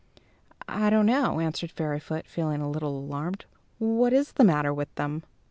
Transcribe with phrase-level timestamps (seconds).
[0.67, 3.45] "I don't know," answered Fairyfoot, feeling a little alarmed.
[3.77, 5.21] "What is the matter with them?"